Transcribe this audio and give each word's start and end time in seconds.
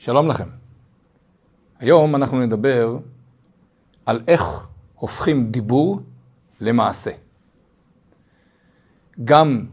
שלום 0.00 0.28
לכם. 0.28 0.48
היום 1.78 2.16
אנחנו 2.16 2.40
נדבר 2.40 2.98
על 4.06 4.22
איך 4.28 4.68
הופכים 4.94 5.50
דיבור 5.50 6.00
למעשה. 6.60 7.10
גם 9.24 9.66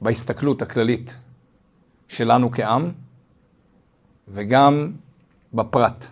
בהסתכלות 0.00 0.62
הכללית 0.62 1.16
שלנו 2.08 2.50
כעם, 2.50 2.92
וגם 4.28 4.92
בפרט, 5.54 6.06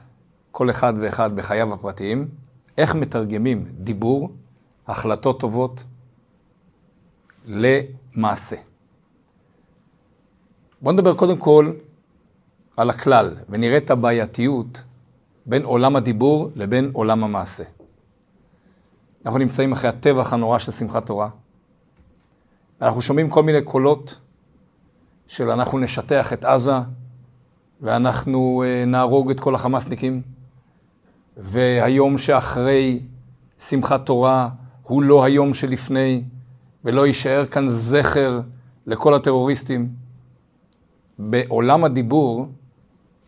כל 0.50 0.70
אחד 0.70 0.92
ואחד 1.00 1.36
בחייו 1.36 1.74
הפרטיים, 1.74 2.28
איך 2.78 2.94
מתרגמים 2.94 3.64
דיבור, 3.78 4.32
החלטות 4.86 5.40
טובות, 5.40 5.84
למעשה. 7.44 8.56
בואו 10.82 10.94
נדבר 10.94 11.14
קודם 11.14 11.36
כל 11.38 11.72
על 12.78 12.90
הכלל, 12.90 13.34
ונראה 13.48 13.76
את 13.76 13.90
הבעייתיות 13.90 14.82
בין 15.46 15.62
עולם 15.62 15.96
הדיבור 15.96 16.50
לבין 16.54 16.90
עולם 16.92 17.24
המעשה. 17.24 17.64
אנחנו 19.24 19.38
נמצאים 19.38 19.72
אחרי 19.72 19.88
הטבח 19.88 20.32
הנורא 20.32 20.58
של 20.58 20.72
שמחת 20.72 21.06
תורה. 21.06 21.28
אנחנו 22.82 23.02
שומעים 23.02 23.30
כל 23.30 23.42
מיני 23.42 23.62
קולות 23.62 24.18
של 25.26 25.50
אנחנו 25.50 25.78
נשטח 25.78 26.32
את 26.32 26.44
עזה, 26.44 26.72
ואנחנו 27.80 28.62
אה, 28.66 28.84
נהרוג 28.86 29.30
את 29.30 29.40
כל 29.40 29.54
החמאסניקים, 29.54 30.22
והיום 31.36 32.18
שאחרי 32.18 33.00
שמחת 33.58 34.06
תורה 34.06 34.48
הוא 34.82 35.02
לא 35.02 35.24
היום 35.24 35.54
שלפני, 35.54 36.22
ולא 36.84 37.06
יישאר 37.06 37.46
כאן 37.46 37.70
זכר 37.70 38.40
לכל 38.86 39.14
הטרוריסטים. 39.14 39.88
בעולם 41.18 41.84
הדיבור 41.84 42.48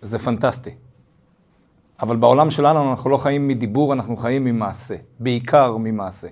זה 0.00 0.18
פנטסטי. 0.18 0.70
אבל 2.02 2.16
בעולם 2.16 2.50
שלנו 2.50 2.90
אנחנו 2.90 3.10
לא 3.10 3.16
חיים 3.16 3.48
מדיבור, 3.48 3.93
אנחנו 3.93 4.16
חיים 4.16 4.45
ממעשה. 4.45 4.95
בעיקר 5.18 5.76
ממעשה. 5.76 6.29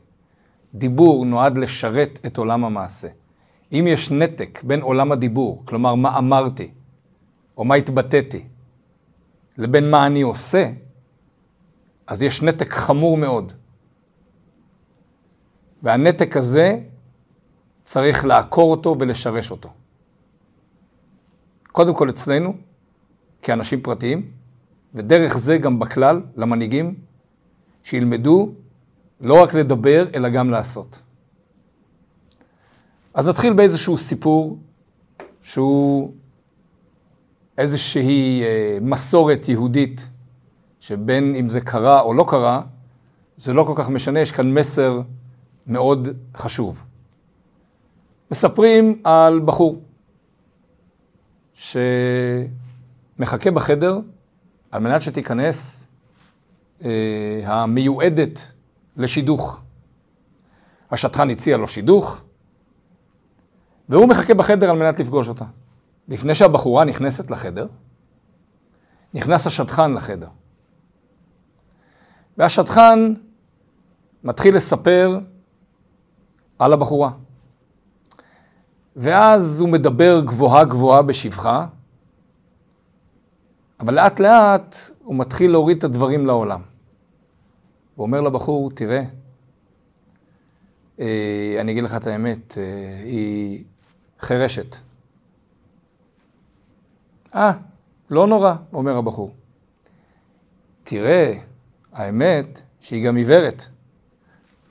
דיבור 0.75 1.25
נועד 1.25 1.59
לשרת 1.59 2.19
את 2.27 2.37
עולם 2.39 2.65
המעשה. 2.65 3.09
אם 3.73 3.85
יש 3.89 4.11
נתק 4.11 4.63
בין 4.63 4.81
עולם 4.81 5.13
הדיבור, 5.13 5.63
כלומר 5.65 5.95
מה 5.95 6.19
אמרתי, 6.19 6.71
או 7.57 7.65
מה 7.65 7.75
התבטאתי, 7.75 8.45
לבין 9.59 9.91
מה 9.91 10.07
אני 10.07 10.23
עושה, 10.23 10.71
אז 12.07 12.23
יש 12.23 12.43
נתק 12.43 12.73
חמור 12.73 13.17
מאוד. 13.17 13.53
והנתק 15.83 16.37
הזה, 16.37 16.79
צריך 17.85 18.25
לעקור 18.25 18.71
אותו 18.71 18.97
ולשרש 19.01 19.51
אותו. 19.51 19.69
קודם 21.73 21.95
כל 21.95 22.11
אצלנו, 22.11 22.55
כאנשים 23.43 23.81
פרטיים, 23.81 24.31
ודרך 24.95 25.39
זה 25.39 25.59
גם 25.59 25.79
בכלל, 25.79 26.23
למנהיגים, 26.37 26.95
שילמדו 27.83 28.53
לא 29.21 29.43
רק 29.43 29.55
לדבר, 29.55 30.07
אלא 30.15 30.29
גם 30.29 30.51
לעשות. 30.51 31.01
אז 33.15 33.29
נתחיל 33.29 33.53
באיזשהו 33.53 33.97
סיפור 33.97 34.59
שהוא 35.43 36.13
איזושהי 37.59 38.43
אה, 38.43 38.79
מסורת 38.81 39.49
יהודית, 39.49 40.09
שבין 40.81 41.35
אם 41.35 41.49
זה 41.49 41.61
קרה 41.61 42.01
או 42.01 42.15
לא 42.15 42.25
קרה, 42.29 42.63
זה 43.37 43.53
לא 43.53 43.65
כל 43.65 43.73
כך 43.77 43.89
משנה, 43.89 44.21
יש 44.21 44.33
כאן 44.33 44.55
מסר 44.55 45.01
מאוד 45.67 46.09
חשוב. 46.37 46.83
מספרים 48.31 49.01
על 49.05 49.41
בחור 49.41 49.83
שמחכה 53.19 53.51
בחדר 53.51 54.01
על 54.71 54.83
מנת 54.83 55.03
שתיכנס 55.03 55.89
אה, 56.85 57.43
המיועדת 57.45 58.53
לשידוך. 58.97 59.61
השטחן 60.91 61.31
הציע 61.31 61.57
לו 61.57 61.69
שידוך, 61.69 62.23
והוא 63.89 64.09
מחכה 64.09 64.35
בחדר 64.35 64.71
על 64.71 64.79
מנת 64.79 65.01
לפגוש 65.01 65.29
אותה. 65.29 65.45
לפני 66.09 66.35
שהבחורה 66.35 66.85
נכנסת 66.85 67.31
לחדר, 67.31 67.67
נכנס 69.15 69.47
השטחן 69.47 69.93
לחדר. 69.93 70.29
והשטחן 72.39 73.15
מתחיל 74.25 74.57
לספר 74.57 75.21
על 76.59 76.73
הבחורה. 76.73 77.11
ואז 78.97 79.61
הוא 79.61 79.69
מדבר 79.69 80.21
גבוהה 80.21 80.65
גבוהה 80.65 81.03
בשבחה, 81.03 81.67
אבל 83.81 83.95
לאט 83.95 84.21
לאט 84.21 84.77
הוא 85.05 85.17
מתחיל 85.17 85.51
להוריד 85.51 85.77
את 85.77 85.85
הדברים 85.85 86.27
לעולם. 86.27 86.61
הוא 87.95 88.07
אומר 88.07 88.21
לבחור, 88.21 88.71
תראה, 88.71 89.03
אה, 91.01 91.57
אני 91.61 91.73
אגיד 91.73 91.85
לך 91.85 91.95
את 91.95 92.07
האמת, 92.07 92.59
אה, 92.59 93.03
היא 93.05 93.65
חירשת. 94.21 94.77
אה, 97.35 97.53
לא 98.11 98.27
נורא, 98.27 98.55
אומר 98.73 98.97
הבחור. 98.97 99.35
תראה, 100.85 101.33
האמת 101.93 102.63
שהיא 102.81 103.07
גם 103.07 103.17
עיוורת. 103.17 103.65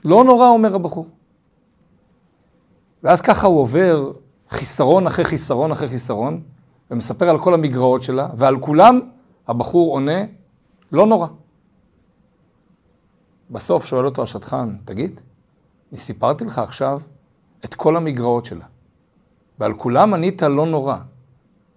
לא 0.04 0.24
נורא, 0.24 0.48
אומר 0.48 0.74
הבחור. 0.74 1.06
ואז 3.02 3.20
ככה 3.20 3.46
הוא 3.46 3.60
עובר 3.60 4.12
חיסרון 4.50 5.06
אחרי 5.06 5.24
חיסרון 5.24 5.72
אחרי 5.72 5.88
חיסרון, 5.88 6.42
ומספר 6.90 7.28
על 7.28 7.42
כל 7.42 7.54
המגרעות 7.54 8.02
שלה, 8.02 8.28
ועל 8.36 8.60
כולם 8.60 9.00
הבחור 9.48 9.92
עונה, 9.92 10.24
לא 10.92 11.06
נורא. 11.06 11.28
בסוף 13.50 13.86
שואל 13.86 14.06
אותו 14.06 14.22
השטחן, 14.22 14.76
תגיד, 14.84 15.20
אני 15.90 15.98
סיפרתי 15.98 16.44
לך 16.44 16.58
עכשיו 16.58 17.00
את 17.64 17.74
כל 17.74 17.96
המגרעות 17.96 18.44
שלה, 18.44 18.64
ועל 19.58 19.74
כולם 19.74 20.14
ענית 20.14 20.42
לא 20.42 20.66
נורא. 20.66 20.96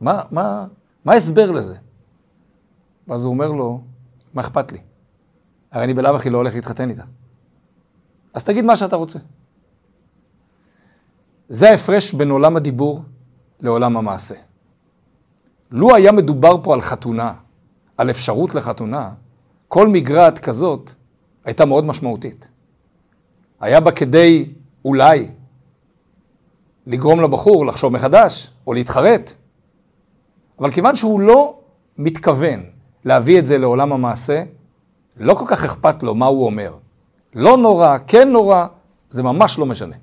מה, 0.01 0.21
מה, 0.31 0.67
מה 1.05 1.13
ההסבר 1.13 1.51
לזה? 1.51 1.75
ואז 3.07 3.25
הוא 3.25 3.33
אומר 3.33 3.51
לו, 3.51 3.81
מה 4.33 4.41
אכפת 4.41 4.71
לי? 4.71 4.77
הרי 5.71 5.83
אני 5.83 5.93
בלאו 5.93 6.15
הכי 6.15 6.29
לא 6.29 6.37
הולך 6.37 6.55
להתחתן 6.55 6.89
איתה. 6.89 7.03
אז 8.33 8.43
תגיד 8.43 8.65
מה 8.65 8.77
שאתה 8.77 8.95
רוצה. 8.95 9.19
זה 11.49 11.69
ההפרש 11.69 12.13
בין 12.13 12.29
עולם 12.29 12.55
הדיבור 12.55 13.03
לעולם 13.59 13.97
המעשה. 13.97 14.35
לו 15.71 15.95
היה 15.95 16.11
מדובר 16.11 16.63
פה 16.63 16.73
על 16.73 16.81
חתונה, 16.81 17.33
על 17.97 18.09
אפשרות 18.09 18.55
לחתונה, 18.55 19.09
כל 19.67 19.87
מגרעת 19.87 20.39
כזאת 20.39 20.91
הייתה 21.45 21.65
מאוד 21.65 21.85
משמעותית. 21.85 22.49
היה 23.59 23.79
בה 23.79 23.91
כדי 23.91 24.53
אולי 24.85 25.27
לגרום 26.87 27.21
לבחור 27.21 27.65
לחשוב 27.65 27.93
מחדש 27.93 28.51
או 28.67 28.73
להתחרט, 28.73 29.33
אבל 30.59 30.71
כיוון 30.71 30.95
שהוא 30.95 31.19
לא 31.19 31.59
מתכוון 31.97 32.63
להביא 33.05 33.39
את 33.39 33.45
זה 33.45 33.57
לעולם 33.57 33.93
המעשה, 33.93 34.43
לא 35.17 35.33
כל 35.33 35.45
כך 35.47 35.63
אכפת 35.63 36.03
לו 36.03 36.15
מה 36.15 36.25
הוא 36.25 36.45
אומר. 36.45 36.73
לא 37.35 37.57
נורא, 37.57 37.97
כן 38.07 38.29
נורא, 38.29 38.65
זה 39.09 39.23
ממש 39.23 39.59
לא 39.59 39.65
משנה. 39.65 39.95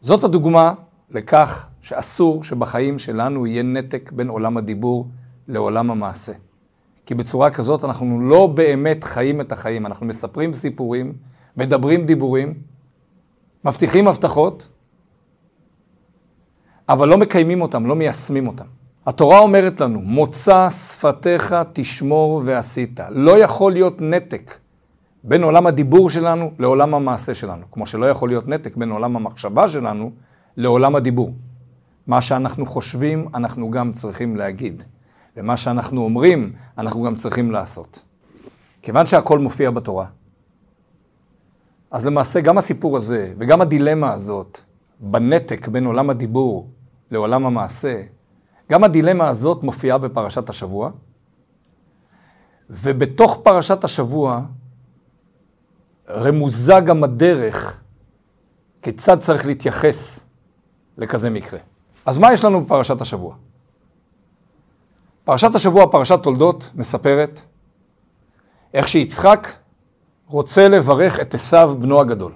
זאת 0.00 0.24
הדוגמה 0.24 0.74
לכך 1.10 1.69
שאסור 1.90 2.44
שבחיים 2.44 2.98
שלנו 2.98 3.46
יהיה 3.46 3.62
נתק 3.62 4.12
בין 4.12 4.28
עולם 4.28 4.56
הדיבור 4.56 5.08
לעולם 5.48 5.90
המעשה. 5.90 6.32
כי 7.06 7.14
בצורה 7.14 7.50
כזאת 7.50 7.84
אנחנו 7.84 8.20
לא 8.20 8.46
באמת 8.46 9.04
חיים 9.04 9.40
את 9.40 9.52
החיים, 9.52 9.86
אנחנו 9.86 10.06
מספרים 10.06 10.54
סיפורים, 10.54 11.12
מדברים 11.56 12.06
דיבורים, 12.06 12.54
מבטיחים 13.64 14.08
הבטחות, 14.08 14.68
אבל 16.88 17.08
לא 17.08 17.18
מקיימים 17.18 17.60
אותם, 17.60 17.86
לא 17.86 17.96
מיישמים 17.96 18.46
אותם. 18.46 18.64
התורה 19.06 19.38
אומרת 19.38 19.80
לנו, 19.80 20.00
מוצא 20.00 20.70
שפתיך 20.70 21.54
תשמור 21.72 22.42
ועשית. 22.44 23.00
לא 23.10 23.38
יכול 23.38 23.72
להיות 23.72 24.00
נתק 24.00 24.58
בין 25.24 25.42
עולם 25.42 25.66
הדיבור 25.66 26.10
שלנו 26.10 26.50
לעולם 26.58 26.94
המעשה 26.94 27.34
שלנו, 27.34 27.62
כמו 27.70 27.86
שלא 27.86 28.06
יכול 28.06 28.28
להיות 28.28 28.48
נתק 28.48 28.76
בין 28.76 28.90
עולם 28.90 29.16
המחשבה 29.16 29.68
שלנו 29.68 30.10
לעולם 30.56 30.96
הדיבור. 30.96 31.32
מה 32.10 32.22
שאנחנו 32.22 32.66
חושבים, 32.66 33.28
אנחנו 33.34 33.70
גם 33.70 33.92
צריכים 33.92 34.36
להגיד. 34.36 34.84
ומה 35.36 35.56
שאנחנו 35.56 36.04
אומרים, 36.04 36.52
אנחנו 36.78 37.02
גם 37.02 37.16
צריכים 37.16 37.50
לעשות. 37.50 38.02
כיוון 38.82 39.06
שהכל 39.06 39.38
מופיע 39.38 39.70
בתורה, 39.70 40.06
אז 41.90 42.06
למעשה 42.06 42.40
גם 42.40 42.58
הסיפור 42.58 42.96
הזה 42.96 43.34
וגם 43.38 43.60
הדילמה 43.60 44.12
הזאת 44.12 44.58
בנתק 45.00 45.68
בין 45.68 45.84
עולם 45.86 46.10
הדיבור 46.10 46.70
לעולם 47.10 47.46
המעשה, 47.46 48.02
גם 48.70 48.84
הדילמה 48.84 49.28
הזאת 49.28 49.62
מופיעה 49.62 49.98
בפרשת 49.98 50.48
השבוע, 50.48 50.90
ובתוך 52.70 53.40
פרשת 53.42 53.84
השבוע 53.84 54.42
רמוזה 56.08 56.80
גם 56.86 57.04
הדרך 57.04 57.80
כיצד 58.82 59.18
צריך 59.18 59.46
להתייחס 59.46 60.24
לכזה 60.98 61.30
מקרה. 61.30 61.58
אז 62.06 62.18
מה 62.18 62.32
יש 62.32 62.44
לנו 62.44 62.64
בפרשת 62.64 63.00
השבוע? 63.00 63.34
פרשת 65.24 65.54
השבוע, 65.54 65.86
פרשת 65.90 66.22
תולדות, 66.22 66.70
מספרת 66.74 67.42
איך 68.74 68.88
שיצחק 68.88 69.48
רוצה 70.26 70.68
לברך 70.68 71.20
את 71.20 71.34
עשיו 71.34 71.76
בנו 71.78 72.00
הגדול. 72.00 72.32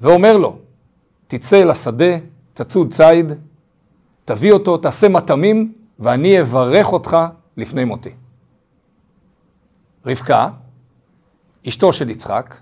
ואומר 0.00 0.36
לו, 0.36 0.58
תצא 1.26 1.62
אל 1.62 1.70
השדה, 1.70 2.18
תצוד 2.54 2.92
ציד, 2.92 3.32
תביא 4.24 4.52
אותו, 4.52 4.76
תעשה 4.76 5.08
מטעמים, 5.08 5.72
ואני 5.98 6.40
אברך 6.40 6.92
אותך 6.92 7.16
לפני 7.56 7.84
מותי. 7.84 8.10
רבקה, 10.06 10.48
אשתו 11.68 11.92
של 11.92 12.10
יצחק, 12.10 12.56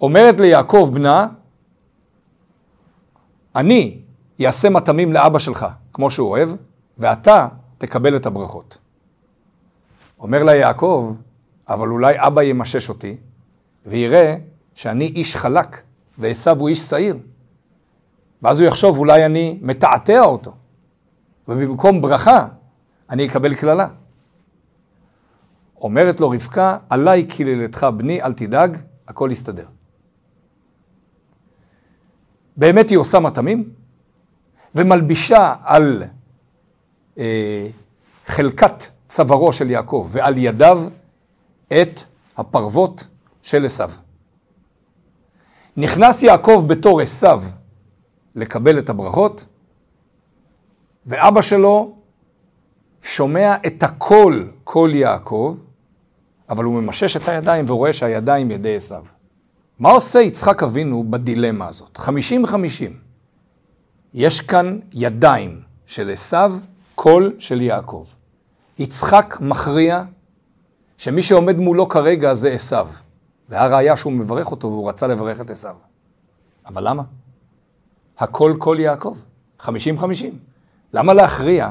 אומרת 0.00 0.40
ליעקב 0.40 0.90
בנה, 0.94 1.26
אני 3.56 4.00
אעשה 4.46 4.70
מטעמים 4.70 5.12
לאבא 5.12 5.38
שלך, 5.38 5.66
כמו 5.92 6.10
שהוא 6.10 6.28
אוהב, 6.28 6.50
ואתה 6.98 7.48
תקבל 7.78 8.16
את 8.16 8.26
הברכות. 8.26 8.78
אומר 10.18 10.42
לה 10.42 10.54
יעקב, 10.54 11.14
אבל 11.68 11.88
אולי 11.88 12.14
אבא 12.16 12.42
ימשש 12.42 12.88
אותי, 12.88 13.16
ויראה 13.86 14.36
שאני 14.74 15.04
איש 15.04 15.36
חלק, 15.36 15.82
ועשו 16.18 16.50
הוא 16.50 16.68
איש 16.68 16.78
שעיר. 16.80 17.16
ואז 18.42 18.60
הוא 18.60 18.68
יחשוב, 18.68 18.98
אולי 18.98 19.26
אני 19.26 19.58
מתעתע 19.62 20.20
אותו, 20.20 20.52
ובמקום 21.48 22.02
ברכה, 22.02 22.46
אני 23.10 23.26
אקבל 23.26 23.54
קללה. 23.54 23.88
אומרת 25.80 26.20
לו 26.20 26.30
רבקה, 26.30 26.78
עליי 26.90 27.24
קללתך 27.26 27.86
בני, 27.96 28.22
אל 28.22 28.32
תדאג, 28.32 28.76
הכל 29.08 29.28
יסתדר. 29.32 29.66
באמת 32.56 32.90
היא 32.90 32.98
עושה 32.98 33.20
מטעמים, 33.20 33.70
ומלבישה 34.74 35.54
על 35.64 36.02
אה, 37.18 37.66
חלקת 38.26 38.84
צווארו 39.08 39.52
של 39.52 39.70
יעקב 39.70 40.08
ועל 40.10 40.38
ידיו 40.38 40.84
את 41.68 42.00
הפרוות 42.36 43.06
של 43.42 43.64
עשיו. 43.64 43.90
נכנס 45.76 46.22
יעקב 46.22 46.64
בתור 46.66 47.00
עשיו 47.00 47.42
לקבל 48.34 48.78
את 48.78 48.88
הברכות, 48.88 49.46
ואבא 51.06 51.42
שלו 51.42 51.94
שומע 53.02 53.56
את 53.66 53.82
הקול, 53.82 54.50
קול 54.64 54.94
יעקב, 54.94 55.56
אבל 56.50 56.64
הוא 56.64 56.82
ממשש 56.82 57.16
את 57.16 57.28
הידיים 57.28 57.64
ורואה 57.68 57.92
שהידיים 57.92 58.50
ידי 58.50 58.76
עשיו. 58.76 59.04
מה 59.78 59.90
עושה 59.90 60.20
יצחק 60.20 60.62
אבינו 60.62 61.04
בדילמה 61.10 61.68
הזאת? 61.68 61.98
50-50. 61.98 62.08
יש 64.14 64.40
כאן 64.40 64.78
ידיים 64.92 65.60
של 65.86 66.10
עשיו, 66.10 66.52
קול 66.94 67.32
של 67.38 67.60
יעקב. 67.60 68.04
יצחק 68.78 69.36
מכריע 69.40 70.04
שמי 70.96 71.22
שעומד 71.22 71.56
מולו 71.56 71.88
כרגע 71.88 72.34
זה 72.34 72.52
עשיו. 72.52 72.88
והראיה 73.48 73.96
שהוא 73.96 74.12
מברך 74.12 74.50
אותו 74.50 74.68
והוא 74.68 74.88
רצה 74.88 75.06
לברך 75.06 75.40
את 75.40 75.50
עשיו. 75.50 75.76
אבל 76.66 76.88
למה? 76.88 77.02
הכל 78.18 78.54
קול 78.58 78.80
יעקב, 78.80 79.16
50-50. 79.60 79.66
למה 80.92 81.14
להכריע 81.14 81.70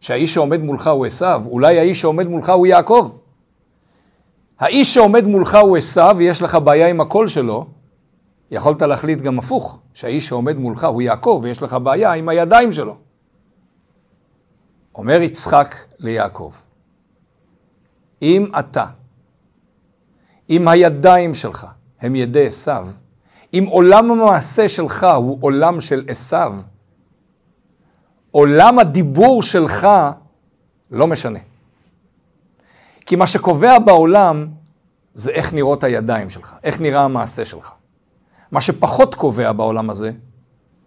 שהאיש 0.00 0.34
שעומד 0.34 0.60
מולך 0.60 0.86
הוא 0.86 1.06
עשיו, 1.06 1.42
אולי 1.46 1.78
האיש 1.78 2.00
שעומד 2.00 2.26
מולך 2.26 2.48
הוא 2.48 2.66
יעקב? 2.66 3.10
האיש 4.58 4.94
שעומד 4.94 5.24
מולך 5.24 5.58
הוא 5.62 5.76
עשיו 5.76 6.14
ויש 6.18 6.42
לך 6.42 6.54
בעיה 6.54 6.88
עם 6.88 7.00
הקול 7.00 7.28
שלו, 7.28 7.66
יכולת 8.50 8.82
להחליט 8.82 9.20
גם 9.20 9.38
הפוך, 9.38 9.78
שהאיש 9.94 10.28
שעומד 10.28 10.56
מולך 10.56 10.84
הוא 10.84 11.02
יעקב 11.02 11.40
ויש 11.42 11.62
לך 11.62 11.76
בעיה 11.82 12.12
עם 12.12 12.28
הידיים 12.28 12.72
שלו. 12.72 12.96
אומר 14.94 15.22
יצחק 15.22 15.74
ליעקב, 15.98 16.52
אם 18.22 18.46
אתה, 18.58 18.86
אם 20.50 20.68
הידיים 20.68 21.34
שלך 21.34 21.66
הם 22.00 22.16
ידי 22.16 22.46
עשיו, 22.46 22.88
אם 23.54 23.64
עולם 23.70 24.10
המעשה 24.10 24.68
שלך 24.68 25.06
הוא 25.16 25.38
עולם 25.40 25.80
של 25.80 26.04
עשיו, 26.08 26.56
עולם 28.30 28.78
הדיבור 28.78 29.42
שלך 29.42 29.88
לא 30.90 31.06
משנה. 31.06 31.38
כי 33.08 33.16
מה 33.16 33.26
שקובע 33.26 33.78
בעולם 33.78 34.46
זה 35.14 35.30
איך 35.30 35.54
נראות 35.54 35.84
הידיים 35.84 36.30
שלך, 36.30 36.54
איך 36.64 36.80
נראה 36.80 37.04
המעשה 37.04 37.44
שלך. 37.44 37.70
מה 38.52 38.60
שפחות 38.60 39.14
קובע 39.14 39.52
בעולם 39.52 39.90
הזה, 39.90 40.12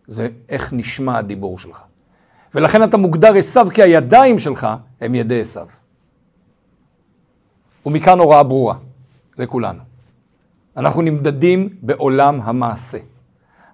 זה 0.07 0.27
איך 0.49 0.73
נשמע 0.73 1.17
הדיבור 1.17 1.59
שלך. 1.59 1.81
ולכן 2.55 2.83
אתה 2.83 2.97
מוגדר 2.97 3.35
עשיו 3.35 3.67
כי 3.73 3.83
הידיים 3.83 4.39
שלך 4.39 4.67
הם 5.01 5.15
ידי 5.15 5.41
עשיו. 5.41 5.67
ומכאן 7.85 8.19
הוראה 8.19 8.43
ברורה 8.43 8.75
לכולנו. 9.37 9.79
אנחנו 10.77 11.01
נמדדים 11.01 11.69
בעולם 11.81 12.39
המעשה. 12.43 12.97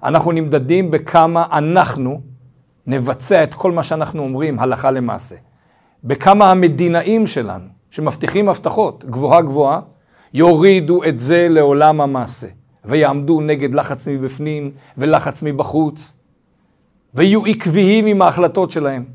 אנחנו 0.03 0.31
נמדדים 0.31 0.91
בכמה 0.91 1.45
אנחנו 1.51 2.21
נבצע 2.87 3.43
את 3.43 3.53
כל 3.53 3.71
מה 3.71 3.83
שאנחנו 3.83 4.23
אומרים 4.23 4.59
הלכה 4.59 4.91
למעשה. 4.91 5.35
בכמה 6.03 6.51
המדינאים 6.51 7.27
שלנו, 7.27 7.76
שמבטיחים 7.97 8.49
הבטחות 8.49 9.05
גבוהה 9.05 9.41
גבוהה, 9.41 9.79
יורידו 10.33 11.03
את 11.03 11.19
זה 11.19 11.47
לעולם 11.49 12.01
המעשה, 12.01 12.47
ויעמדו 12.85 13.41
נגד 13.41 13.75
לחץ 13.75 14.07
מבפנים 14.07 14.71
ולחץ 14.97 15.43
מבחוץ, 15.43 16.17
ויהיו 17.13 17.45
עקביים 17.45 18.05
עם 18.05 18.21
ההחלטות 18.21 18.71
שלהם, 18.71 19.05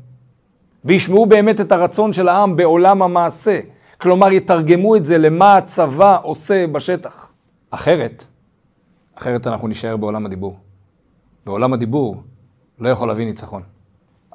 וישמעו 0.85 1.25
באמת 1.25 1.61
את 1.61 1.71
הרצון 1.71 2.13
של 2.13 2.29
העם 2.29 2.55
בעולם 2.55 3.01
המעשה, 3.01 3.59
כלומר 3.97 4.31
יתרגמו 4.31 4.95
את 4.95 5.05
זה 5.05 5.17
למה 5.17 5.57
הצבא 5.57 6.17
עושה 6.23 6.67
בשטח. 6.67 7.31
אחרת, 7.69 8.25
אחרת 9.15 9.47
אנחנו 9.47 9.67
נישאר 9.67 9.97
בעולם 9.97 10.25
הדיבור. 10.25 10.57
בעולם 11.45 11.73
הדיבור 11.73 12.23
לא 12.79 12.89
יכול 12.89 13.07
להביא 13.07 13.25
ניצחון. 13.25 13.61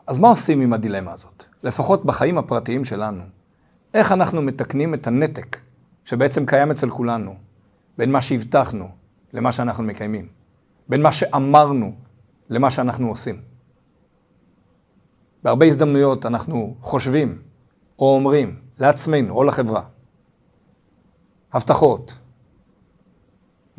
אז 0.07 0.19
מה 0.19 0.29
עושים 0.29 0.61
עם 0.61 0.73
הדילמה 0.73 1.13
הזאת? 1.13 1.45
לפחות 1.63 2.05
בחיים 2.05 2.39
הפרטיים 2.39 2.85
שלנו. 2.85 3.38
איך 3.95 4.13
אנחנו 4.13 4.43
מתקנים 4.43 4.95
את 4.95 5.07
הנתק 5.07 5.57
שבעצם 6.05 6.47
קיים 6.47 6.71
אצל 6.71 6.91
כולנו, 6.91 7.35
בין 7.99 8.13
מה 8.13 8.21
שהבטחנו 8.21 8.89
למה 9.33 9.53
שאנחנו 9.53 9.85
מקיימים, 9.85 10.29
בין 10.89 11.03
מה 11.03 11.13
שאמרנו 11.13 11.93
למה 12.49 12.71
שאנחנו 12.71 13.09
עושים. 13.09 13.41
בהרבה 15.43 15.67
הזדמנויות 15.67 16.27
אנחנו 16.27 16.75
חושבים 16.81 17.39
או 17.99 18.15
אומרים 18.15 18.57
לעצמנו 18.79 19.35
או 19.35 19.45
לחברה, 19.45 19.83
הבטחות, 21.53 22.19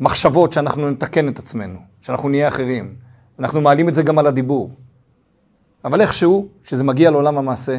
מחשבות 0.00 0.52
שאנחנו 0.52 0.90
נתקן 0.90 1.28
את 1.28 1.38
עצמנו, 1.38 1.78
שאנחנו 2.00 2.28
נהיה 2.28 2.48
אחרים. 2.48 2.96
אנחנו 3.38 3.60
מעלים 3.60 3.88
את 3.88 3.94
זה 3.94 4.02
גם 4.02 4.18
על 4.18 4.26
הדיבור. 4.26 4.70
אבל 5.84 6.00
איכשהו, 6.00 6.48
כשזה 6.62 6.84
מגיע 6.84 7.10
לעולם 7.10 7.38
המעשה, 7.38 7.78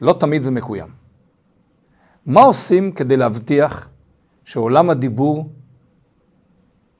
לא 0.00 0.12
תמיד 0.12 0.42
זה 0.42 0.50
מקוים. 0.50 1.01
מה 2.26 2.40
עושים 2.40 2.92
כדי 2.92 3.16
להבטיח 3.16 3.88
שעולם 4.44 4.90
הדיבור 4.90 5.50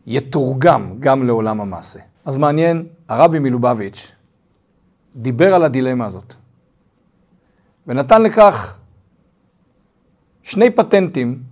יתורגם 0.06 0.96
גם 1.00 1.26
לעולם 1.26 1.60
המעשה? 1.60 2.00
אז 2.24 2.36
מעניין, 2.36 2.86
הרבי 3.08 3.38
מלובביץ' 3.38 4.12
דיבר 5.16 5.54
על 5.54 5.64
הדילמה 5.64 6.06
הזאת, 6.06 6.34
ונתן 7.86 8.22
לכך 8.22 8.78
שני 10.42 10.70
פטנטים, 10.70 11.42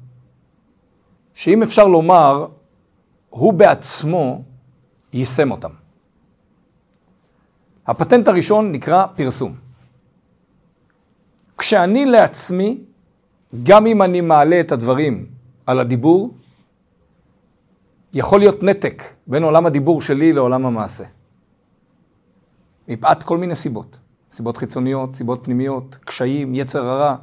שאם 1.34 1.62
אפשר 1.62 1.86
לומר, 1.86 2.46
הוא 3.30 3.52
בעצמו 3.52 4.42
יישם 5.12 5.50
אותם. 5.50 5.70
הפטנט 7.86 8.28
הראשון 8.28 8.72
נקרא 8.72 9.06
פרסום. 9.16 9.54
כשאני 11.58 12.06
לעצמי, 12.06 12.84
גם 13.62 13.86
אם 13.86 14.02
אני 14.02 14.20
מעלה 14.20 14.60
את 14.60 14.72
הדברים 14.72 15.26
על 15.66 15.80
הדיבור, 15.80 16.34
יכול 18.12 18.40
להיות 18.40 18.62
נתק 18.62 19.02
בין 19.26 19.42
עולם 19.42 19.66
הדיבור 19.66 20.02
שלי 20.02 20.32
לעולם 20.32 20.66
המעשה. 20.66 21.04
מפאת 22.88 23.22
כל 23.22 23.38
מיני 23.38 23.54
סיבות. 23.54 23.98
סיבות 24.30 24.56
חיצוניות, 24.56 25.12
סיבות 25.12 25.40
פנימיות, 25.44 25.98
קשיים, 26.04 26.54
יצר 26.54 26.86
הרע. 26.86 27.16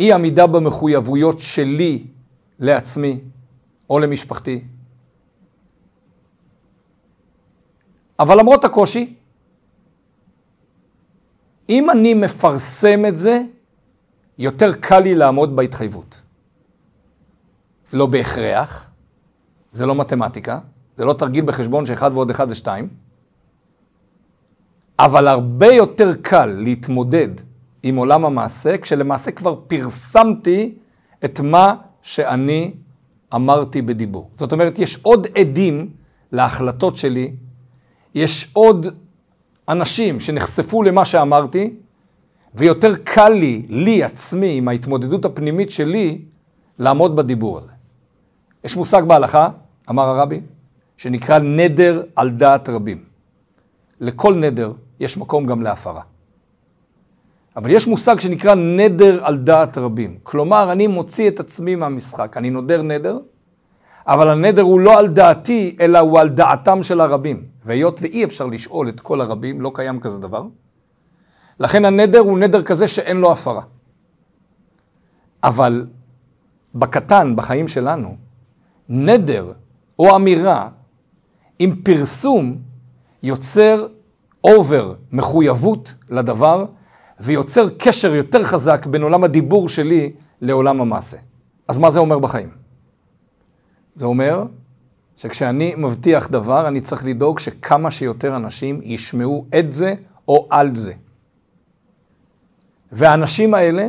אי 0.00 0.12
עמידה 0.12 0.46
במחויבויות 0.46 1.40
שלי 1.40 2.06
לעצמי 2.58 3.20
או 3.90 3.98
למשפחתי. 3.98 4.64
אבל 8.18 8.38
למרות 8.38 8.64
הקושי, 8.64 9.14
אם 11.68 11.90
אני 11.90 12.14
מפרסם 12.14 13.06
את 13.08 13.16
זה, 13.16 13.42
יותר 14.38 14.72
קל 14.72 15.00
לי 15.00 15.14
לעמוד 15.14 15.56
בהתחייבות. 15.56 16.22
לא 17.92 18.06
בהכרח, 18.06 18.90
זה 19.72 19.86
לא 19.86 19.94
מתמטיקה, 19.94 20.58
זה 20.96 21.04
לא 21.04 21.12
תרגיל 21.12 21.44
בחשבון 21.44 21.86
שאחד 21.86 22.10
ועוד 22.14 22.30
אחד 22.30 22.48
זה 22.48 22.54
שתיים, 22.54 22.88
אבל 24.98 25.28
הרבה 25.28 25.66
יותר 25.66 26.14
קל 26.22 26.46
להתמודד 26.46 27.28
עם 27.82 27.96
עולם 27.96 28.24
המעשה, 28.24 28.78
כשלמעשה 28.78 29.30
כבר 29.30 29.60
פרסמתי 29.66 30.74
את 31.24 31.40
מה 31.40 31.74
שאני 32.02 32.74
אמרתי 33.34 33.82
בדיבור. 33.82 34.30
זאת 34.36 34.52
אומרת, 34.52 34.78
יש 34.78 34.98
עוד 35.02 35.26
עדים 35.38 35.90
להחלטות 36.32 36.96
שלי, 36.96 37.32
יש 38.14 38.50
עוד 38.52 38.86
אנשים 39.68 40.20
שנחשפו 40.20 40.82
למה 40.82 41.04
שאמרתי, 41.04 41.74
ויותר 42.54 42.96
קל 43.04 43.28
לי, 43.28 43.62
לי 43.68 44.04
עצמי, 44.04 44.58
עם 44.58 44.68
ההתמודדות 44.68 45.24
הפנימית 45.24 45.70
שלי, 45.70 46.18
לעמוד 46.78 47.16
בדיבור 47.16 47.58
הזה. 47.58 47.70
יש 48.64 48.76
מושג 48.76 49.02
בהלכה, 49.06 49.48
אמר 49.90 50.08
הרבי, 50.08 50.40
שנקרא 50.96 51.38
נדר 51.38 52.02
על 52.16 52.30
דעת 52.30 52.68
רבים. 52.68 53.04
לכל 54.00 54.34
נדר 54.34 54.72
יש 55.00 55.16
מקום 55.16 55.46
גם 55.46 55.62
להפרה. 55.62 56.02
אבל 57.56 57.70
יש 57.70 57.86
מושג 57.86 58.20
שנקרא 58.20 58.54
נדר 58.54 59.24
על 59.24 59.36
דעת 59.36 59.78
רבים. 59.78 60.18
כלומר, 60.22 60.72
אני 60.72 60.86
מוציא 60.86 61.28
את 61.28 61.40
עצמי 61.40 61.74
מהמשחק. 61.74 62.36
אני 62.36 62.50
נודר 62.50 62.82
נדר, 62.82 63.18
אבל 64.06 64.28
הנדר 64.28 64.62
הוא 64.62 64.80
לא 64.80 64.98
על 64.98 65.08
דעתי, 65.08 65.76
אלא 65.80 65.98
הוא 65.98 66.20
על 66.20 66.28
דעתם 66.28 66.82
של 66.82 67.00
הרבים. 67.00 67.42
והיות 67.64 68.02
ואי 68.02 68.24
אפשר 68.24 68.46
לשאול 68.46 68.88
את 68.88 69.00
כל 69.00 69.20
הרבים, 69.20 69.60
לא 69.60 69.70
קיים 69.74 70.00
כזה 70.00 70.18
דבר, 70.18 70.42
לכן 71.60 71.84
הנדר 71.84 72.18
הוא 72.18 72.38
נדר 72.38 72.62
כזה 72.62 72.88
שאין 72.88 73.16
לו 73.16 73.32
הפרה. 73.32 73.62
אבל 75.44 75.86
בקטן, 76.74 77.36
בחיים 77.36 77.68
שלנו, 77.68 78.16
נדר 78.88 79.52
או 79.98 80.16
אמירה 80.16 80.68
עם 81.58 81.76
פרסום 81.82 82.56
יוצר 83.22 83.86
אובר 84.44 84.94
מחויבות 85.12 85.94
לדבר 86.10 86.64
ויוצר 87.20 87.68
קשר 87.78 88.14
יותר 88.14 88.44
חזק 88.44 88.86
בין 88.86 89.02
עולם 89.02 89.24
הדיבור 89.24 89.68
שלי 89.68 90.12
לעולם 90.40 90.80
המעשה. 90.80 91.16
אז 91.68 91.78
מה 91.78 91.90
זה 91.90 91.98
אומר 91.98 92.18
בחיים? 92.18 92.50
זה 93.94 94.06
אומר 94.06 94.44
שכשאני 95.16 95.74
מבטיח 95.76 96.28
דבר, 96.28 96.68
אני 96.68 96.80
צריך 96.80 97.04
לדאוג 97.04 97.38
שכמה 97.38 97.90
שיותר 97.90 98.36
אנשים 98.36 98.80
ישמעו 98.82 99.46
את 99.58 99.72
זה 99.72 99.94
או 100.28 100.46
על 100.50 100.76
זה. 100.76 100.92
והאנשים 102.94 103.54
האלה, 103.54 103.88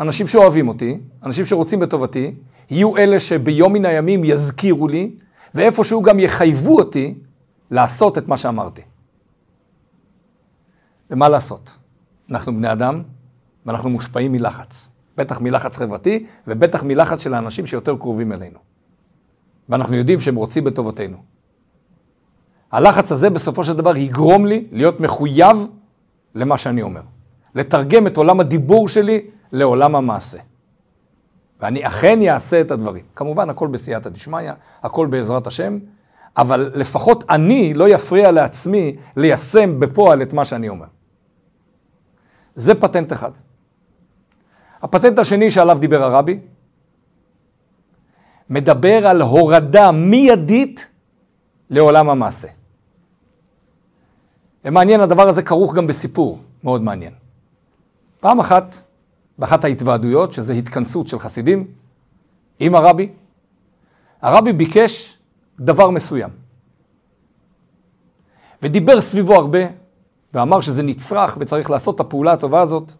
אנשים 0.00 0.28
שאוהבים 0.28 0.68
אותי, 0.68 0.98
אנשים 1.22 1.44
שרוצים 1.44 1.80
בטובתי, 1.80 2.34
יהיו 2.70 2.96
אלה 2.96 3.20
שביום 3.20 3.72
מן 3.72 3.84
הימים 3.84 4.24
יזכירו 4.24 4.88
לי, 4.88 5.10
ואיפשהו 5.54 6.02
גם 6.02 6.18
יחייבו 6.18 6.78
אותי 6.78 7.14
לעשות 7.70 8.18
את 8.18 8.28
מה 8.28 8.36
שאמרתי. 8.36 8.82
ומה 11.10 11.28
לעשות? 11.28 11.76
אנחנו 12.30 12.56
בני 12.56 12.72
אדם, 12.72 13.02
ואנחנו 13.66 13.90
מושפעים 13.90 14.32
מלחץ. 14.32 14.90
בטח 15.16 15.40
מלחץ 15.40 15.76
חברתי, 15.76 16.26
ובטח 16.46 16.82
מלחץ 16.82 17.20
של 17.20 17.34
האנשים 17.34 17.66
שיותר 17.66 17.96
קרובים 17.96 18.32
אלינו. 18.32 18.58
ואנחנו 19.68 19.96
יודעים 19.96 20.20
שהם 20.20 20.36
רוצים 20.36 20.64
בטובתנו. 20.64 21.16
הלחץ 22.72 23.12
הזה 23.12 23.30
בסופו 23.30 23.64
של 23.64 23.76
דבר 23.76 23.96
יגרום 23.96 24.46
לי 24.46 24.66
להיות 24.72 25.00
מחויב 25.00 25.66
למה 26.34 26.58
שאני 26.58 26.82
אומר. 26.82 27.02
לתרגם 27.58 28.06
את 28.06 28.16
עולם 28.16 28.40
הדיבור 28.40 28.88
שלי 28.88 29.26
לעולם 29.52 29.96
המעשה. 29.96 30.38
ואני 31.60 31.86
אכן 31.86 32.18
אעשה 32.28 32.60
את 32.60 32.70
הדברים. 32.70 33.04
כמובן, 33.16 33.50
הכל 33.50 33.68
בסייעתא 33.68 34.10
דשמיא, 34.10 34.52
הכל 34.82 35.06
בעזרת 35.06 35.46
השם, 35.46 35.78
אבל 36.36 36.72
לפחות 36.74 37.24
אני 37.30 37.74
לא 37.74 37.88
יפריע 37.88 38.30
לעצמי 38.30 38.96
ליישם 39.16 39.80
בפועל 39.80 40.22
את 40.22 40.32
מה 40.32 40.44
שאני 40.44 40.68
אומר. 40.68 40.86
זה 42.54 42.74
פטנט 42.74 43.12
אחד. 43.12 43.30
הפטנט 44.82 45.18
השני 45.18 45.50
שעליו 45.50 45.78
דיבר 45.78 46.02
הרבי, 46.02 46.40
מדבר 48.50 49.06
על 49.06 49.22
הורדה 49.22 49.92
מיידית 49.92 50.88
לעולם 51.70 52.10
המעשה. 52.10 52.48
ומעניין, 54.64 55.00
הדבר 55.00 55.28
הזה 55.28 55.42
כרוך 55.42 55.74
גם 55.74 55.86
בסיפור 55.86 56.38
מאוד 56.64 56.82
מעניין. 56.82 57.12
פעם 58.20 58.40
אחת, 58.40 58.76
באחת 59.38 59.64
ההתוועדויות, 59.64 60.32
שזה 60.32 60.52
התכנסות 60.52 61.08
של 61.08 61.18
חסידים, 61.18 61.66
עם 62.60 62.74
הרבי, 62.74 63.08
הרבי 64.22 64.52
ביקש 64.52 65.18
דבר 65.60 65.90
מסוים. 65.90 66.30
ודיבר 68.62 69.00
סביבו 69.00 69.34
הרבה, 69.34 69.58
ואמר 70.34 70.60
שזה 70.60 70.82
נצרך 70.82 71.36
וצריך 71.40 71.70
לעשות 71.70 71.94
את 71.94 72.00
הפעולה 72.00 72.32
הטובה 72.32 72.60
הזאת. 72.60 72.92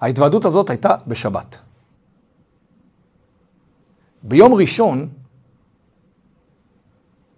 ההתוועדות 0.00 0.44
הזאת 0.44 0.70
הייתה 0.70 0.96
בשבת. 1.06 1.58
ביום 4.22 4.54
ראשון 4.54 5.08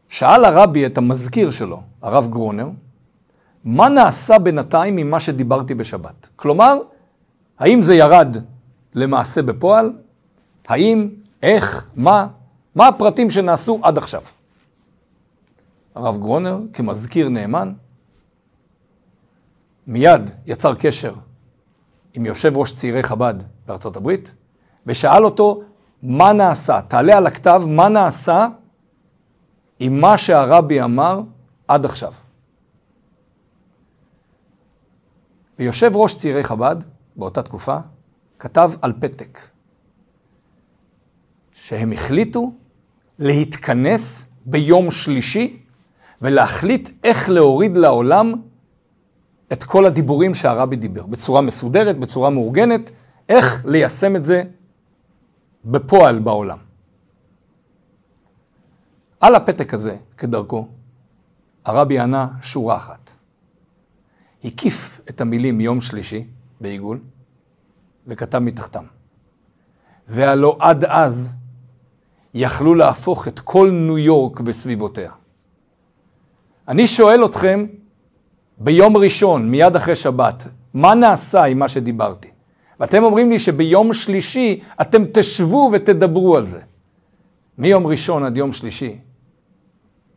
שאל 0.09 0.45
הרבי 0.45 0.87
את 0.87 0.99
המזכיר 0.99 1.51
שלו, 1.51 1.83
הרב 2.03 2.31
גרונר, 2.31 2.69
מה 3.65 3.89
נעשה 3.89 4.39
בינתיים 4.39 4.97
ממה 4.97 5.21
שדיברתי 5.21 5.75
בשבת? 5.75 6.29
כלומר, 6.37 6.79
האם 7.61 7.83
זה 7.83 7.95
ירד 7.95 8.37
למעשה 8.95 9.43
בפועל? 9.43 9.93
האם, 10.69 11.09
איך, 11.43 11.87
מה, 11.97 12.29
מה 12.75 12.89
הפרטים 12.89 13.31
שנעשו 13.31 13.81
עד 13.83 13.99
עכשיו? 13.99 14.23
הרב 15.95 16.19
גרונר, 16.19 16.59
כמזכיר 16.73 17.29
נאמן, 17.29 17.73
מיד 19.87 20.31
יצר 20.47 20.75
קשר 20.75 21.15
עם 22.15 22.27
יושב 22.27 22.57
ראש 22.57 22.75
צעירי 22.75 23.03
חב"ד 23.03 23.35
בארצות 23.67 23.97
הברית, 23.97 24.35
ושאל 24.87 25.25
אותו, 25.25 25.63
מה 26.03 26.33
נעשה? 26.33 26.81
תעלה 26.89 27.17
על 27.17 27.27
הכתב, 27.27 27.63
מה 27.67 27.89
נעשה 27.89 28.47
עם 29.79 30.01
מה 30.01 30.19
שהרבי 30.19 30.83
אמר 30.83 31.21
עד 31.69 31.85
עכשיו. 31.85 32.13
ויושב 35.59 35.91
ראש 35.95 36.17
צעירי 36.17 36.43
חב"ד, 36.43 36.77
באותה 37.21 37.43
תקופה, 37.43 37.77
כתב 38.39 38.71
על 38.83 38.93
פתק 39.01 39.41
שהם 41.53 41.93
החליטו 41.93 42.53
להתכנס 43.19 44.25
ביום 44.47 44.91
שלישי 44.91 45.63
ולהחליט 46.23 46.89
איך 47.05 47.29
להוריד 47.29 47.77
לעולם 47.77 48.33
את 49.53 49.65
כל 49.65 49.87
הדיבורים 49.87 50.35
שהרבי 50.35 50.77
דיבר, 50.77 51.07
בצורה 51.07 51.41
מסודרת, 51.41 51.99
בצורה 51.99 52.31
מאורגנת, 52.31 52.91
איך 53.29 53.67
ליישם 53.67 54.17
את 54.17 54.25
זה 54.25 54.43
בפועל 55.65 56.19
בעולם. 56.19 56.59
על 59.21 59.35
הפתק 59.35 59.75
הזה, 59.75 59.97
כדרכו, 60.19 60.69
הרבי 61.65 61.99
ענה 61.99 62.29
שורה 62.43 62.77
אחת. 62.77 63.13
הקיף 64.45 65.01
את 65.11 65.21
המילים 65.21 65.61
יום 65.61 65.81
שלישי 65.81 66.27
בעיגול, 66.61 67.01
וכתב 68.07 68.39
מתחתם. 68.39 68.85
והלא 70.09 70.57
עד 70.61 70.85
אז 70.85 71.35
יכלו 72.35 72.75
להפוך 72.75 73.29
את 73.29 73.41
כל 73.41 73.71
ניו 73.71 73.99
יורק 73.99 74.41
וסביבותיה. 74.47 75.13
אני 76.69 76.87
שואל 76.87 77.25
אתכם, 77.25 77.67
ביום 78.59 78.97
ראשון, 78.97 79.51
מיד 79.51 79.77
אחרי 79.77 79.97
שבת, 79.97 80.49
מה 80.75 80.95
נעשה 80.95 81.45
עם 81.45 81.59
מה 81.59 81.69
שדיברתי? 81.69 82.31
ואתם 82.81 83.03
אומרים 83.03 83.31
לי 83.31 83.39
שביום 83.39 83.93
שלישי 83.93 84.61
אתם 84.81 85.03
תשבו 85.13 85.71
ותדברו 85.73 86.37
על 86.37 86.47
זה. 86.47 86.61
מיום 87.59 87.87
ראשון 87.87 88.25
עד 88.25 88.37
יום 88.37 88.53
שלישי 88.53 88.99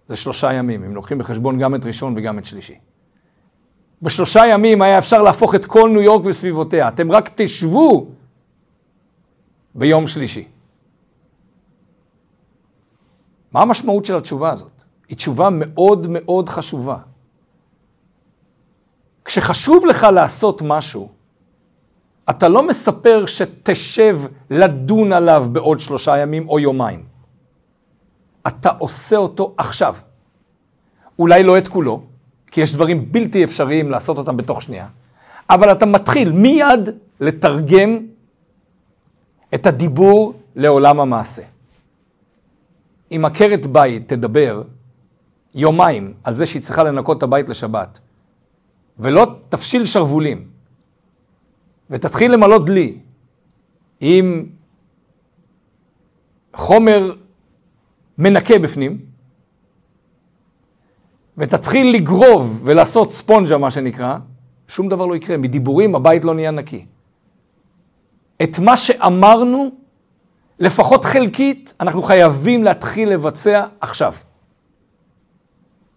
זה 0.07 0.15
שלושה 0.15 0.53
ימים, 0.53 0.83
אם 0.83 0.95
לוקחים 0.95 1.17
בחשבון 1.17 1.59
גם 1.59 1.75
את 1.75 1.85
ראשון 1.85 2.13
וגם 2.17 2.39
את 2.39 2.45
שלישי. 2.45 2.79
בשלושה 4.03 4.47
ימים 4.47 4.81
היה 4.81 4.97
אפשר 4.97 5.21
להפוך 5.21 5.55
את 5.55 5.65
כל 5.65 5.89
ניו 5.89 6.01
יורק 6.01 6.25
וסביבותיה. 6.25 6.87
אתם 6.87 7.11
רק 7.11 7.29
תשבו 7.35 8.07
ביום 9.75 10.07
שלישי. 10.07 10.47
מה 13.51 13.61
המשמעות 13.61 14.05
של 14.05 14.17
התשובה 14.17 14.51
הזאת? 14.51 14.83
היא 15.09 15.17
תשובה 15.17 15.49
מאוד 15.51 16.07
מאוד 16.09 16.49
חשובה. 16.49 16.97
כשחשוב 19.25 19.85
לך 19.85 20.03
לעשות 20.03 20.61
משהו, 20.65 21.09
אתה 22.29 22.49
לא 22.49 22.67
מספר 22.67 23.25
שתשב 23.25 24.19
לדון 24.49 25.13
עליו 25.13 25.45
בעוד 25.51 25.79
שלושה 25.79 26.17
ימים 26.17 26.49
או 26.49 26.59
יומיים. 26.59 27.05
אתה 28.47 28.69
עושה 28.69 29.15
אותו 29.15 29.53
עכשיו. 29.57 29.95
אולי 31.19 31.43
לא 31.43 31.57
את 31.57 31.67
כולו, 31.67 32.03
כי 32.53 32.61
יש 32.61 32.73
דברים 32.73 33.11
בלתי 33.11 33.43
אפשריים 33.43 33.89
לעשות 33.91 34.17
אותם 34.17 34.37
בתוך 34.37 34.61
שנייה, 34.61 34.87
אבל 35.49 35.71
אתה 35.71 35.85
מתחיל 35.85 36.31
מיד 36.31 36.89
לתרגם 37.19 37.99
את 39.53 39.65
הדיבור 39.65 40.33
לעולם 40.55 40.99
המעשה. 40.99 41.41
אם 43.11 43.25
עקרת 43.25 43.65
בית 43.65 44.07
תדבר 44.07 44.63
יומיים 45.55 46.13
על 46.23 46.33
זה 46.33 46.45
שהיא 46.45 46.61
צריכה 46.61 46.83
לנקות 46.83 47.17
את 47.17 47.23
הבית 47.23 47.49
לשבת, 47.49 47.99
ולא 48.99 49.27
תפשיל 49.49 49.85
שרוולים, 49.85 50.47
ותתחיל 51.89 52.33
למלא 52.33 52.57
דלי 52.57 52.97
עם 53.99 54.45
חומר 56.53 57.15
מנקה 58.17 58.59
בפנים, 58.59 59.12
ותתחיל 61.37 61.95
לגרוב 61.95 62.61
ולעשות 62.63 63.11
ספונג'ה, 63.11 63.57
מה 63.57 63.71
שנקרא, 63.71 64.17
שום 64.67 64.89
דבר 64.89 65.05
לא 65.05 65.15
יקרה. 65.15 65.37
מדיבורים 65.37 65.95
הבית 65.95 66.23
לא 66.23 66.33
נהיה 66.33 66.51
נקי. 66.51 66.85
את 68.43 68.59
מה 68.59 68.77
שאמרנו, 68.77 69.69
לפחות 70.59 71.05
חלקית, 71.05 71.73
אנחנו 71.79 72.01
חייבים 72.01 72.63
להתחיל 72.63 73.09
לבצע 73.09 73.65
עכשיו. 73.81 74.13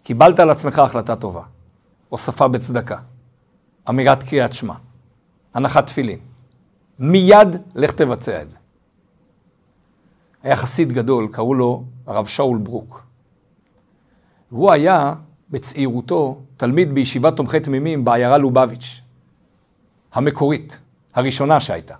קיבלת 0.03 0.41
על 0.41 0.51
עצמך 0.51 0.79
החלטה 0.79 1.17
טובה, 1.17 1.43
הוספה 2.09 2.49
בצדקה, 2.49 2.99
אמירת 3.89 4.23
קריאת 4.23 4.53
שמע, 4.53 4.75
הנחת 5.55 5.87
תפילין. 5.87 6.19
מיד 6.99 7.57
לך 7.75 7.93
תבצע 7.93 8.43
את 8.43 8.51
זה. 8.51 8.57
היה 10.43 10.57
חסיד 10.57 10.93
גדול, 10.93 11.29
קראו 11.33 11.55
לו 11.55 11.85
הרב 12.07 12.27
שאול 12.27 12.59
ברוק. 12.59 13.03
הוא 14.51 14.73
היה 14.73 15.15
בצעירותו 15.51 16.41
תלמיד 16.57 16.95
בישיבת 16.95 17.37
תומכי 17.37 17.61
תמימים 17.61 18.05
בעיירה 18.05 18.39
לובביץ', 18.39 19.01
המקורית, 20.13 20.81
הראשונה 21.15 21.61
שהייתה. 21.61 21.95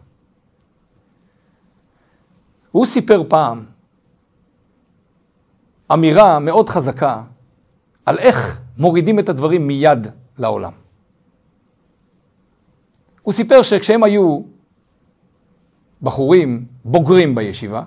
הוא 2.71 2.87
סיפר 2.87 3.23
פעם 3.29 3.65
אמירה 5.93 6.39
מאוד 6.39 6.69
חזקה 6.69 7.23
על 8.07 8.19
איך 8.19 8.61
מורידים 8.79 9.19
את 9.19 9.29
הדברים 9.29 9.67
מיד 9.67 10.09
לעולם. 10.39 10.73
הוא 13.23 13.33
סיפר 13.33 13.63
שכשהם 13.63 14.03
היו 14.03 14.41
בחורים 16.03 16.67
בוגרים 16.85 17.35
בישיבה, 17.35 17.83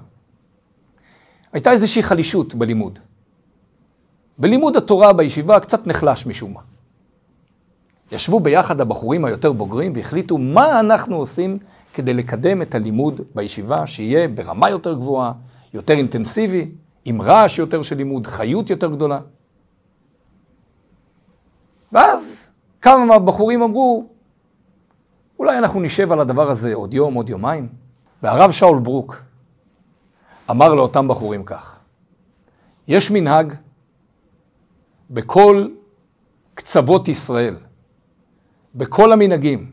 הייתה 1.53 1.71
איזושהי 1.71 2.03
חלישות 2.03 2.55
בלימוד. 2.55 2.99
בלימוד 4.39 4.75
התורה 4.75 5.13
בישיבה 5.13 5.59
קצת 5.59 5.87
נחלש 5.87 6.25
משום 6.25 6.53
מה. 6.53 6.59
ישבו 8.11 8.39
ביחד 8.39 8.81
הבחורים 8.81 9.25
היותר 9.25 9.51
בוגרים 9.51 9.93
והחליטו 9.95 10.37
מה 10.37 10.79
אנחנו 10.79 11.15
עושים 11.15 11.59
כדי 11.93 12.13
לקדם 12.13 12.61
את 12.61 12.75
הלימוד 12.75 13.21
בישיבה, 13.35 13.87
שיהיה 13.87 14.27
ברמה 14.27 14.69
יותר 14.69 14.93
גבוהה, 14.93 15.31
יותר 15.73 15.93
אינטנסיבי, 15.93 16.71
עם 17.05 17.21
רעש 17.21 17.59
יותר 17.59 17.81
של 17.81 17.97
לימוד, 17.97 18.27
חיות 18.27 18.69
יותר 18.69 18.91
גדולה. 18.91 19.19
ואז 21.91 22.51
כמה 22.81 23.05
מהבחורים 23.05 23.61
אמרו, 23.61 24.05
אולי 25.39 25.57
אנחנו 25.57 25.79
נשב 25.79 26.11
על 26.11 26.19
הדבר 26.19 26.49
הזה 26.49 26.75
עוד 26.75 26.93
יום, 26.93 27.13
עוד 27.13 27.29
יומיים. 27.29 27.69
והרב 28.23 28.51
שאול 28.51 28.79
ברוק 28.79 29.21
אמר 30.49 30.75
לאותם 30.75 31.07
בחורים 31.07 31.43
כך, 31.43 31.79
יש 32.87 33.11
מנהג 33.11 33.53
בכל 35.09 35.67
קצוות 36.53 37.07
ישראל, 37.07 37.55
בכל 38.75 39.11
המנהגים, 39.11 39.71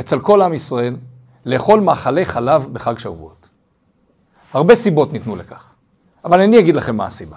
אצל 0.00 0.20
כל 0.20 0.42
עם 0.42 0.54
ישראל, 0.54 0.96
לאכול 1.46 1.80
מאכלי 1.80 2.24
חלב 2.24 2.68
בחג 2.72 2.98
שבועות. 2.98 3.48
הרבה 4.52 4.74
סיבות 4.74 5.12
ניתנו 5.12 5.36
לכך, 5.36 5.74
אבל 6.24 6.40
אני 6.40 6.58
אגיד 6.58 6.76
לכם 6.76 6.96
מה 6.96 7.06
הסיבה. 7.06 7.36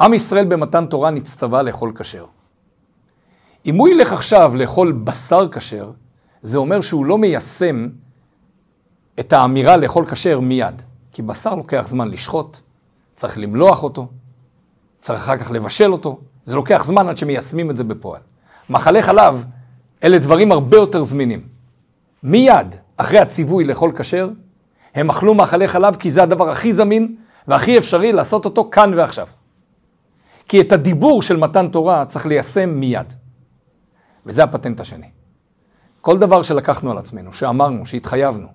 עם 0.00 0.14
ישראל 0.14 0.44
במתן 0.44 0.86
תורה 0.86 1.10
נצטווה 1.10 1.62
לאכול 1.62 1.92
כשר. 1.96 2.26
אם 3.66 3.76
הוא 3.76 3.88
ילך 3.88 4.12
עכשיו 4.12 4.56
לאכול 4.56 4.92
בשר 4.92 5.48
כשר, 5.48 5.90
זה 6.42 6.58
אומר 6.58 6.80
שהוא 6.80 7.06
לא 7.06 7.18
מיישם 7.18 7.88
את 9.20 9.32
האמירה 9.32 9.76
לאכול 9.76 10.06
כשר 10.06 10.40
מיד. 10.40 10.82
כי 11.12 11.22
בשר 11.22 11.54
לוקח 11.54 11.86
זמן 11.88 12.08
לשחוט, 12.08 12.60
צריך 13.14 13.38
למלוח 13.38 13.82
אותו, 13.82 14.08
צריך 15.02 15.20
אחר 15.20 15.36
כך 15.36 15.50
לבשל 15.50 15.92
אותו, 15.92 16.18
זה 16.44 16.54
לוקח 16.56 16.84
זמן 16.84 17.08
עד 17.08 17.18
שמיישמים 17.18 17.70
את 17.70 17.76
זה 17.76 17.84
בפועל. 17.84 18.20
מאכלי 18.70 19.02
חלב, 19.02 19.44
אלה 20.04 20.18
דברים 20.18 20.52
הרבה 20.52 20.76
יותר 20.76 21.04
זמינים. 21.04 21.42
מיד 22.22 22.74
אחרי 22.96 23.18
הציווי 23.18 23.64
לאכול 23.64 23.92
כשר, 23.96 24.30
הם 24.94 25.10
אכלו 25.10 25.34
מאכלי 25.34 25.68
חלב 25.68 25.96
כי 25.96 26.10
זה 26.10 26.22
הדבר 26.22 26.50
הכי 26.50 26.74
זמין 26.74 27.16
והכי 27.48 27.78
אפשרי 27.78 28.12
לעשות 28.12 28.44
אותו 28.44 28.68
כאן 28.70 28.94
ועכשיו. 28.96 29.26
כי 30.48 30.60
את 30.60 30.72
הדיבור 30.72 31.22
של 31.22 31.36
מתן 31.36 31.68
תורה 31.68 32.04
צריך 32.04 32.26
ליישם 32.26 32.70
מיד. 32.70 33.12
וזה 34.26 34.44
הפטנט 34.44 34.80
השני. 34.80 35.08
כל 36.00 36.18
דבר 36.18 36.42
שלקחנו 36.42 36.90
על 36.90 36.98
עצמנו, 36.98 37.32
שאמרנו, 37.32 37.86
שהתחייבנו, 37.86 38.46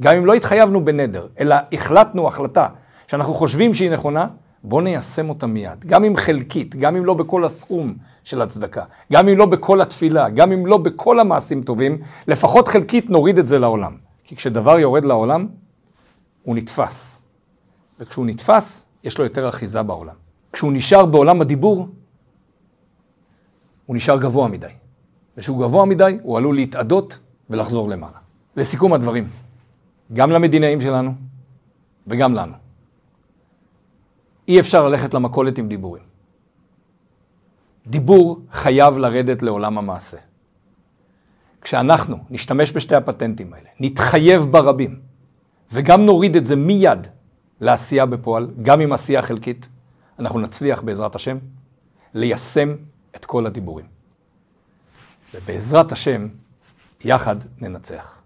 גם 0.00 0.16
אם 0.16 0.26
לא 0.26 0.34
התחייבנו 0.34 0.84
בנדר, 0.84 1.26
אלא 1.40 1.56
החלטנו 1.72 2.28
החלטה 2.28 2.68
שאנחנו 3.06 3.34
חושבים 3.34 3.74
שהיא 3.74 3.90
נכונה, 3.90 4.26
בואו 4.64 4.80
ניישם 4.80 5.28
אותה 5.28 5.46
מיד. 5.46 5.84
גם 5.84 6.04
אם 6.04 6.16
חלקית, 6.16 6.76
גם 6.76 6.96
אם 6.96 7.04
לא 7.04 7.14
בכל 7.14 7.44
הסכום 7.44 7.94
של 8.24 8.42
הצדקה, 8.42 8.84
גם 9.12 9.28
אם 9.28 9.38
לא 9.38 9.46
בכל 9.46 9.80
התפילה, 9.80 10.28
גם 10.28 10.52
אם 10.52 10.66
לא 10.66 10.78
בכל 10.78 11.20
המעשים 11.20 11.62
טובים, 11.62 11.98
לפחות 12.28 12.68
חלקית 12.68 13.10
נוריד 13.10 13.38
את 13.38 13.48
זה 13.48 13.58
לעולם. 13.58 13.96
כי 14.24 14.36
כשדבר 14.36 14.78
יורד 14.78 15.04
לעולם, 15.04 15.46
הוא 16.42 16.56
נתפס. 16.56 17.20
וכשהוא 18.00 18.26
נתפס, 18.26 18.86
יש 19.04 19.18
לו 19.18 19.24
יותר 19.24 19.48
אחיזה 19.48 19.82
בעולם. 19.82 20.14
כשהוא 20.52 20.72
נשאר 20.72 21.06
בעולם 21.06 21.40
הדיבור, 21.40 21.88
הוא 23.86 23.96
נשאר 23.96 24.18
גבוה 24.18 24.48
מדי. 24.48 24.66
וכשהוא 25.36 25.60
גבוה 25.60 25.84
מדי, 25.84 26.18
הוא 26.22 26.38
עלול 26.38 26.54
להתאדות 26.54 27.18
ולחזור 27.50 27.88
למעלה. 27.88 28.18
לסיכום 28.56 28.92
הדברים, 28.92 29.28
גם 30.12 30.30
למדינאים 30.30 30.80
שלנו 30.80 31.12
וגם 32.06 32.34
לנו. 32.34 32.52
אי 34.48 34.60
אפשר 34.60 34.88
ללכת 34.88 35.14
למכולת 35.14 35.58
עם 35.58 35.68
דיבורים. 35.68 36.02
דיבור 37.86 38.40
חייב 38.50 38.98
לרדת 38.98 39.42
לעולם 39.42 39.78
המעשה. 39.78 40.18
כשאנחנו 41.60 42.16
נשתמש 42.30 42.72
בשתי 42.72 42.94
הפטנטים 42.94 43.54
האלה, 43.54 43.68
נתחייב 43.80 44.42
ברבים, 44.44 45.00
וגם 45.72 46.06
נוריד 46.06 46.36
את 46.36 46.46
זה 46.46 46.56
מיד 46.56 47.06
לעשייה 47.60 48.06
בפועל, 48.06 48.50
גם 48.62 48.80
עם 48.80 48.92
עשייה 48.92 49.22
חלקית, 49.22 49.68
אנחנו 50.18 50.40
נצליח 50.40 50.82
בעזרת 50.82 51.14
השם 51.14 51.38
ליישם 52.14 52.76
את 53.16 53.24
כל 53.24 53.46
הדיבורים. 53.46 53.86
ובעזרת 55.34 55.92
השם, 55.92 56.28
יחד 57.04 57.36
ננצח. 57.58 58.21